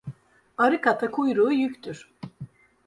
[0.57, 2.11] Arık ata kuyruğu yüktür.